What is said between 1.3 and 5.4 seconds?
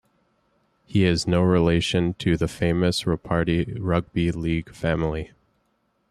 relation to the famous Ropati rugby league family.